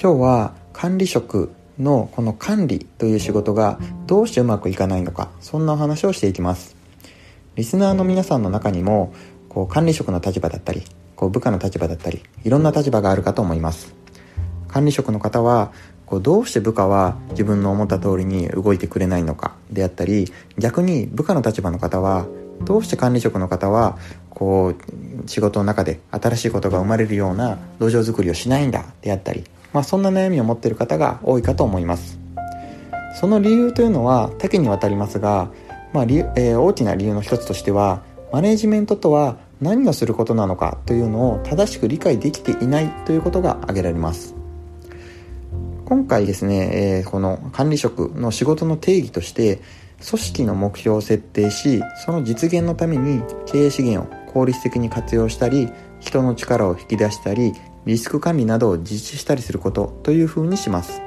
[0.00, 6.76] 今日は管理職のこの管理という仕事がどうしてうまくいかないのかそんなお話をしていきます。
[7.56, 9.12] リスナーの皆さんの中にも
[9.48, 10.84] こう管理職の立場だったり
[11.16, 13.92] こう部下の立場だったりいろんな立場があるかと思います。
[14.68, 15.72] 管理職の方は
[16.06, 22.28] こうどうして部下は自分の思った通りに動いてくれないのかであったり逆に部下の立場の方は
[22.62, 23.98] どうして管理職の方は
[24.30, 32.18] こう仕事の中で新しいことが生まれるような土壌づくりをしないんだであったりまあ、そんな悩みを持っている方が多いかと思います。
[33.20, 35.50] その理由というのは多岐にわたりますが、
[35.92, 44.34] まあえー、大きな理由の一つとしてはマネジメントとは何をすることなのかというのを正しく理解できていないということが挙げられます。
[45.84, 49.60] 今回ですね、えー、この管理職の仕事の定義として
[50.06, 57.54] 組織の目標を設定しその実現のために経営資源を効率的に活用したり人の力を引き出したり
[57.88, 61.00] リスク管理などを実施したりすることというふうにします。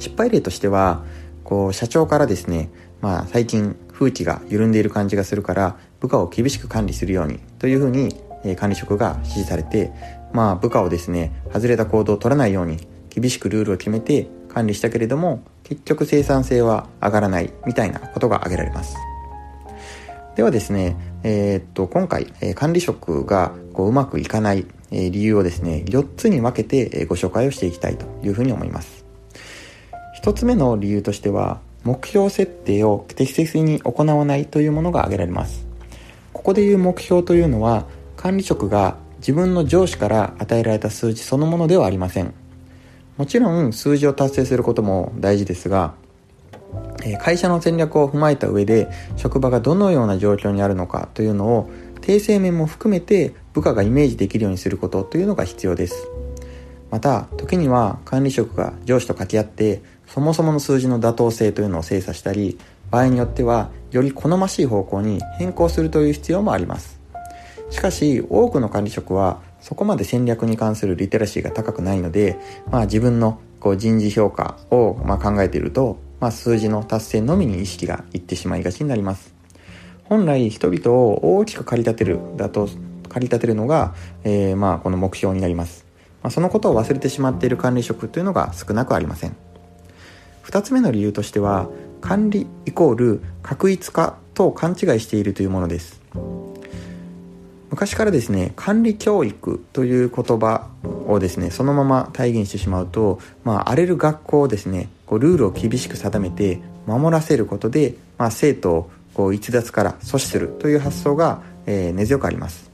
[0.00, 1.04] 失敗例としては
[1.44, 9.92] こう社長からですね、まあ、最近風紀が緩んでいる感じがするから部下を厳しく管理するようにというふうに、え管理職が指示されて、
[10.32, 18.96] まあ、部下をですね外れた行動を取らないように厳しくルールを決めて管理したけれども結局生産性は上がらないみたいなことが挙げられます。
[20.34, 29.04] ではですね、えー、っと今回、管理職がこううまくいかない理由をですね、4つに分けて、ご紹介をしていきたいというふうに思います。
[30.22, 35.66] 1つ目の理由としては、目標設定を適切に行わないというものが挙げられます。
[36.32, 37.84] ここでいう目標というのは、
[38.16, 42.32] 管理職が自分の上司から与えられた数字そのものではありません。
[43.16, 45.94] もちろん数字を達成することも大事ですが、
[47.20, 51.70] 会社の戦略を踏まえた上で職場がどのような状況にあるのかというのを
[52.04, 56.06] 訂正面も含めて部下がイメージできるようにすることというのが必要です。
[56.90, 62.58] また時には管理職が上司と掛け合ってそもそもの数字の妥当性というのを精査したり
[62.90, 67.00] 場合によってはより好ましい方向に変更するという必要もあります。
[67.70, 72.38] しかし多くの管理職はそこまで戦略に関するリテラシーが高くないので、
[72.70, 79.33] まあ、自分のこう人事評価をま考えていると、まあ、数字の達成のみに意識がいってしまいがちになります。
[80.04, 82.68] 本来人々を大きく駆り立てるだと
[83.08, 83.94] 駆り立てるのが、
[84.24, 85.86] えー、まあこの目標になります、
[86.22, 89.36] まあ、そのことを忘れてしまっている管理職というのが少なくありません。
[90.44, 91.68] 2つ目の理由としては
[92.00, 96.00] 管理イコール確一化と勘違いしているというものです。
[97.70, 100.68] 昔からですね管理教育という言葉
[101.08, 112.70] をですねそのまま体現してしまうと、まあ、荒れる学校をですねこうルールを厳しく定めて守らせることで、まあ、生徒をこう逸脱から阻止するという発想が、え、根強くあります、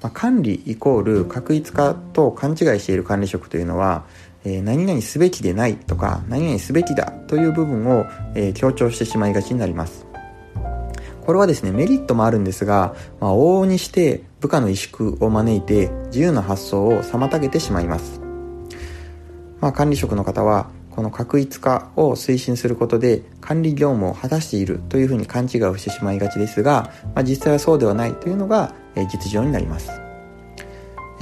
[0.00, 4.04] まあ、管理イコール確一化と勘違いしている管理職というのは、
[4.44, 10.06] え、何々すべきでないとか何々すべきだという部分を、え、強調してしまいがちになります。
[11.24, 18.20] これはですねメリットもあるんですが、まあ、往々にして部下の萎縮を招いて自由な発想を妨げてしまいます、
[19.60, 29.90] まあ、管理職の方はこの確一化を推進することで管理業務を果たしているというふうに勘違いをしてしまいがちですが、まあ、実際はそうではないというのが実情になります。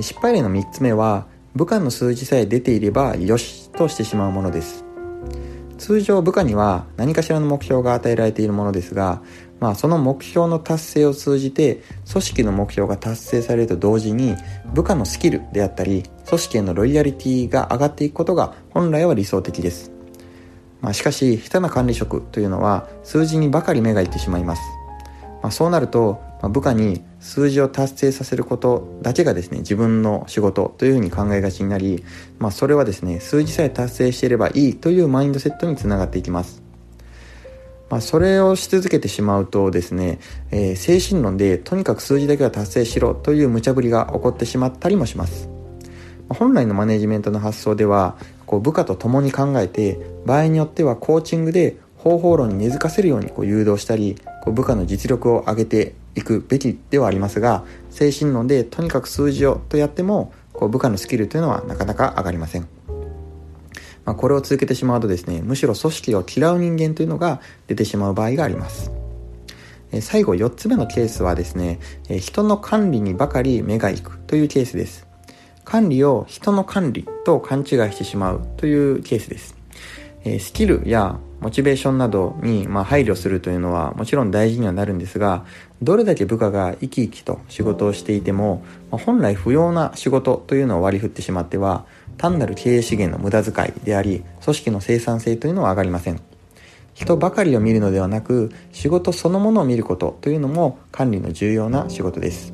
[0.01, 4.92] 失敗例の3つ目は部下の数字さえ出ていればよしとしてしまうものです。
[5.83, 9.21] 通常部下には何かしらの目標が与えられているものですが
[9.63, 14.35] まあ、その目標の達成を通じて組織の目標が達成されると同時に
[14.75, 19.93] 部下のスキルであったり組織へのロイヤリティが上がっていくことが本来は理想的です、
[20.81, 24.63] まあ、しかし下手な管理職というのは数字にばかり目がいってしまいます、
[25.45, 32.05] まあ、そうなると、部下に数字を達成させることだけがですね自分の仕事というふうに考えがちになり、
[32.39, 36.61] まあ、それはですね数字さえ達成していればいいというマインドセットにつながっていきます
[37.89, 40.19] まあ、それをし続けてしまうとですね、
[40.51, 45.51] えー、精神論でとにかく数字だけは達成しろという無茶ぶりが起こってしまったりもします。
[46.31, 48.17] 本来のマネジメントの発想では
[48.47, 62.67] こう部下と共に考えて場合によってはコーチングで方法論に根付かせるようにこう誘導したりこう部下の実力を上げていくべきではありますが精神論でとにかく数字をとやってもこう部下のスキルというのはなかなか上がりません。
[64.05, 68.91] まあ、これを続けてしまうとですねむしろ組織を嫌う人間というのが出てしまう場合があります。
[70.01, 71.79] 最後4つ目のケースはですね
[72.09, 75.07] 人の管理にばかり目が行くというケースです。
[75.65, 79.62] 管理を人の管理と勘違いしてしまうというケースです。
[80.39, 85.45] スキルやモチベーションなどにま配慮するというのはもちろん大事にはなるんですが
[85.83, 91.85] どれだけ部下が生き生きと仕事をしていても本来不要な仕事というのを割り振ってしまっては
[92.17, 96.21] 単なる経営資源の無駄遣いであり、組織の生産性というのは上がりません。
[96.95, 102.53] 人ばかりを見るのではなく、仕事そのものを見ることというのも管理の重要な仕事です。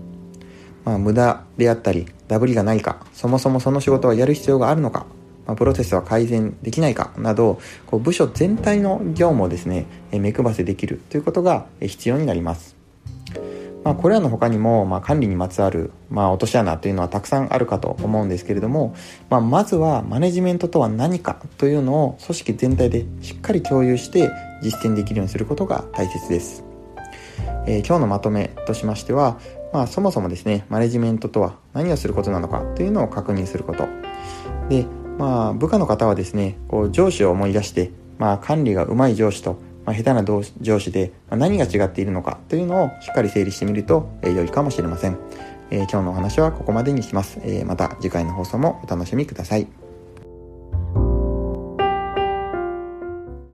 [0.84, 5.06] まあ、無駄であったり、ダブりがないか、そもそもその仕事はやる必要があるのか、
[5.48, 12.76] まあ、プロセスは改善できないかなど、こう部署全体の業務をですね、目配せできるということが必要になります。
[13.82, 18.94] まあ、これらの他にも、まあ、管理にまつわる、まあ、落とし穴というのはたくさんあるかと思うんですけれども、
[19.30, 24.30] まあ、まずはマネジメントとは何かというのを組織全体でしっかり共有して
[24.62, 26.64] 実践できるようにすることが大切です。
[27.66, 29.38] えー、今日のまとめとしましては、
[29.72, 33.86] まあ、そもそもですね、マネジメントとは何をすることなのかというのを確認すること。
[34.68, 34.86] で、
[35.18, 40.42] まあ、部下の方はですね、こう上司を思い出して、まあ、管理がうまい上司とまあ、下手な上
[40.78, 45.16] 司で何が違っているのかというのをしっかり整理してみると、え良いかもしれません。
[45.70, 47.40] えー、今日のお話はここまでにします。
[47.42, 49.77] えー、また次回の放送もお楽しみください。